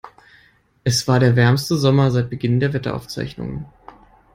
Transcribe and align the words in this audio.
Es 0.83 1.07
war 1.07 1.19
der 1.19 1.35
wärmste 1.35 1.75
Sommer 1.77 2.09
seit 2.09 2.31
Beginn 2.31 2.59
der 2.59 2.73
Wetteraufzeichnungen. 2.73 3.67